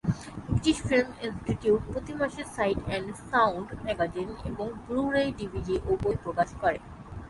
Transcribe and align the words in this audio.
British 0.47 0.77
Film 0.87 1.09
Institute 1.21 1.81
প্রতি 1.91 2.13
মাসে 2.13 2.41
"Sight 2.55 2.79
and 2.85 3.09
Sound" 3.29 3.67
magazine 3.83 4.29
এবং 4.45 4.67
ব্লু-রে, 4.85 5.23
ডিভিডি 5.37 5.75
ও 5.87 5.91
বই 6.01 6.15
প্রকাশ 6.23 6.49
করে। 6.61 6.79